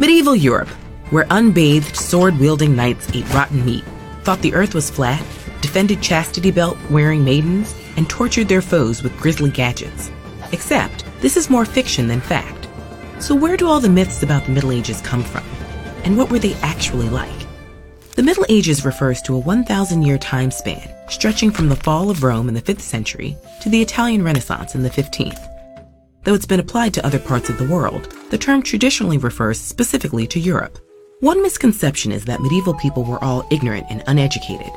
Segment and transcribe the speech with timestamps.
[0.00, 0.70] Medieval Europe,
[1.10, 3.84] where unbathed, sword wielding knights ate rotten meat,
[4.22, 5.22] thought the earth was flat,
[5.60, 10.10] defended chastity belt wearing maidens, and tortured their foes with grisly gadgets.
[10.52, 12.66] Except, this is more fiction than fact.
[13.18, 15.44] So, where do all the myths about the Middle Ages come from?
[16.02, 17.46] And what were they actually like?
[18.16, 22.22] The Middle Ages refers to a 1,000 year time span stretching from the fall of
[22.22, 25.46] Rome in the 5th century to the Italian Renaissance in the 15th.
[26.24, 30.26] Though it's been applied to other parts of the world, the term traditionally refers specifically
[30.28, 30.78] to Europe.
[31.20, 34.70] One misconception is that medieval people were all ignorant and uneducated.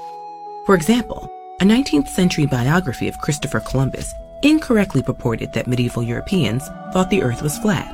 [0.66, 1.30] For example,
[1.62, 7.41] a 19th century biography of Christopher Columbus incorrectly purported that medieval Europeans thought the earth
[7.41, 7.94] was flat.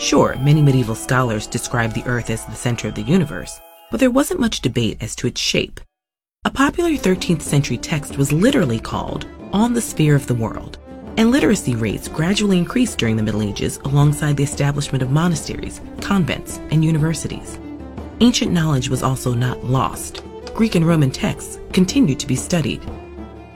[0.00, 4.10] Sure, many medieval scholars described the earth as the center of the universe, but there
[4.10, 5.80] wasn't much debate as to its shape.
[6.44, 10.78] A popular 13th century text was literally called On the Sphere of the World,
[11.18, 16.58] and literacy rates gradually increased during the Middle Ages alongside the establishment of monasteries, convents,
[16.70, 17.58] and universities.
[18.20, 20.22] Ancient knowledge was also not lost.
[20.54, 22.80] Greek and Roman texts continued to be studied.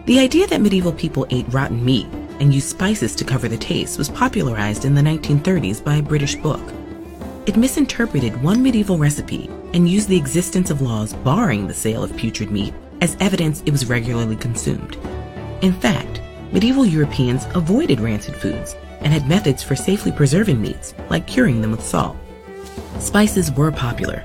[0.06, 2.08] The idea that medieval people ate rotten meat
[2.40, 6.34] and used spices to cover the taste was popularized in the 1930s by a British
[6.34, 6.60] book.
[7.46, 12.16] It misinterpreted one medieval recipe and used the existence of laws barring the sale of
[12.16, 14.96] putrid meat as evidence it was regularly consumed.
[15.60, 16.21] In fact,
[16.52, 21.70] medieval Europeans avoided rancid foods and had methods for safely preserving meats, like curing them
[21.70, 22.16] with salt.
[22.98, 24.22] Spices were popular,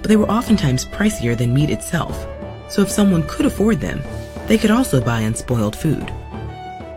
[0.00, 2.26] but they were oftentimes pricier than meat itself,
[2.68, 4.02] so if someone could afford them,
[4.46, 6.12] they could also buy unspoiled food.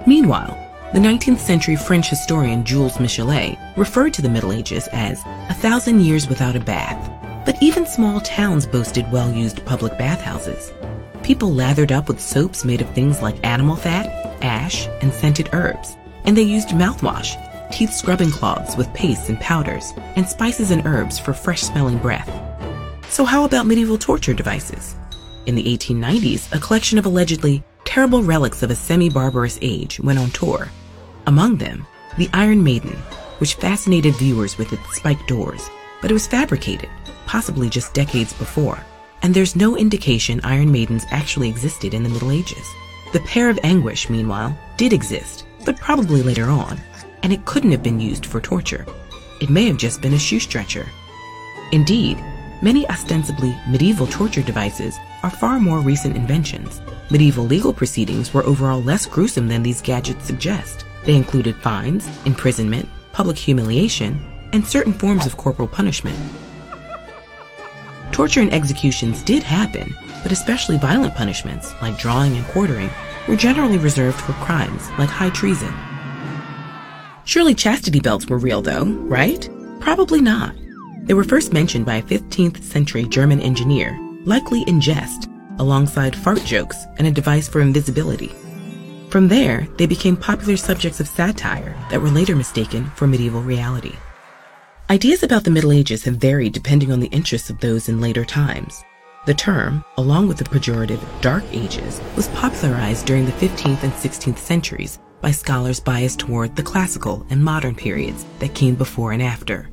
[0.06, 0.62] Meanwhile,
[0.94, 6.00] the 19th century French historian Jules Michelet referred to the Middle Ages as a thousand
[6.02, 7.12] years without a bath.
[7.46, 10.72] But even small towns boasted well used public bathhouses.
[11.22, 15.98] People lathered up with soaps made of things like animal fat, ash, and scented herbs.
[16.24, 17.36] And they used mouthwash,
[17.72, 22.32] teeth scrubbing cloths with pastes and powders, and spices and herbs for fresh smelling breath.
[23.10, 24.96] So, how about medieval torture devices?
[25.46, 30.19] In the 1890s, a collection of allegedly terrible relics of a semi barbarous age went
[30.19, 30.69] on tour.
[31.28, 31.86] Among them,
[32.18, 32.96] the Iron Maiden,
[33.40, 35.69] which fascinated viewers with its spiked doors,
[36.02, 36.90] but it was fabricated,
[37.25, 38.80] possibly just decades before.
[39.22, 42.68] And there's no indication Iron Maidens actually existed in the Middle Ages.
[43.16, 46.81] The Pear of Anguish, meanwhile, did exist, but probably later on,
[47.24, 48.86] and it couldn't have been used for torture.
[49.40, 50.86] It may have just been a shoe stretcher.
[51.72, 52.22] Indeed,
[52.62, 56.81] many ostensibly medieval torture devices are far more recent inventions.
[57.09, 60.84] Medieval legal proceedings were overall less gruesome than these gadgets suggest.
[61.06, 64.20] They included fines, imprisonment, public humiliation,
[64.52, 66.20] and certain forms of corporal punishment.
[68.16, 69.94] Torture and executions did happen,
[70.24, 72.90] but especially violent punishments, like drawing and quartering,
[73.28, 75.74] were generally reserved for crimes like high treason.
[77.25, 79.50] Surely chastity belts were real, though, right?
[79.81, 80.56] Probably not.
[81.02, 85.28] They were first mentioned by a 15th century German engineer, likely in jest,
[85.59, 88.31] alongside fart jokes and a device for invisibility.
[89.09, 93.98] From there, they became popular subjects of satire that were later mistaken for medieval reality.
[94.88, 98.23] Ideas about the Middle Ages have varied depending on the interests of those in later
[98.23, 98.84] times.
[99.25, 104.38] The term, along with the pejorative Dark Ages, was popularized during the 15th and 16th
[104.38, 109.68] centuries by scholars biased toward the classical and modern periods that came before and after.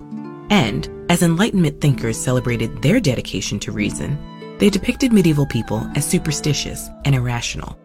[0.48, 4.16] And, as Enlightenment thinkers celebrated their dedication to reason,
[4.56, 7.78] they depicted medieval people as superstitious and irrational.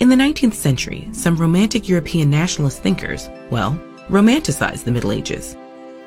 [0.00, 5.56] In the 19th century, some romantic European nationalist thinkers, well, romanticized the Middle Ages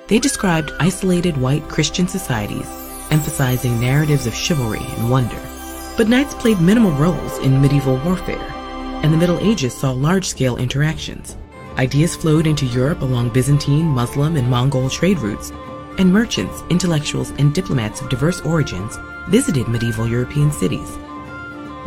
[0.08, 2.68] they described isolated white Christian societies,
[3.10, 5.40] emphasizing narratives of chivalry and wonder.
[5.96, 8.52] But knights played minimal roles in medieval warfare,
[9.04, 11.38] and the Middle Ages saw large scale interactions.
[11.78, 15.52] Ideas flowed into Europe along Byzantine, Muslim, and Mongol trade routes,
[15.98, 18.98] and merchants, intellectuals, and diplomats of diverse origins
[19.30, 20.98] visited medieval European cities.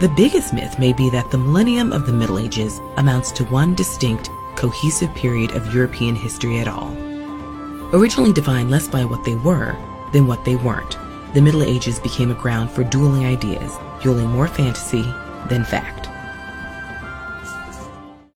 [0.00, 3.74] The biggest myth may be that the millennium of the Middle Ages amounts to one
[3.74, 7.05] distinct, cohesive period of European history at all
[7.92, 9.76] originally defined less by what they were
[10.12, 10.98] than what they weren't.
[11.34, 15.02] The Middle Ages became a ground for dueling ideas, fueling more fantasy
[15.48, 16.08] than fact.